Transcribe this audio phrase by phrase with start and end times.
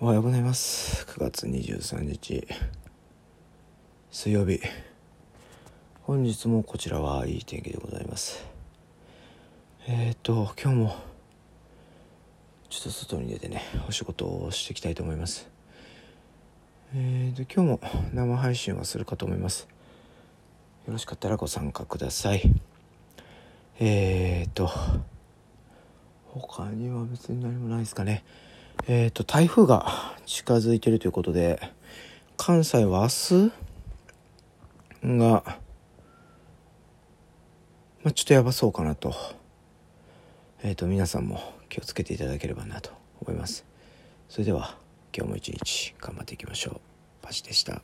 [0.00, 1.04] おはようございます。
[1.06, 2.46] 9月23日
[4.12, 4.60] 水曜日。
[6.02, 8.46] 本日もこちらはいい天気でございます。
[9.88, 10.96] えっ、と今日も
[12.70, 15.48] ちょっと外に出てねお仕事をしていきたいと思います。
[16.94, 17.80] えーと今日も
[18.14, 19.66] 生配信はするかと思います。
[20.86, 22.42] よろしかったらご参加ください。
[23.80, 24.70] えっ、と
[26.26, 28.22] 他には別に何もないですかね。
[28.90, 31.60] えっ、ー、と、台風が近づいてるということで、
[32.38, 33.52] 関西は明日
[35.18, 35.42] が、
[38.02, 39.14] まあ、ちょっとやばそうかなと。
[40.62, 42.90] えっ、ー、と、皆さんも気をつけていただければなと
[43.20, 43.66] 思います。
[44.30, 44.74] それでは、
[45.14, 46.80] 今日も一日頑張っていきましょう。
[47.20, 47.82] パチでした。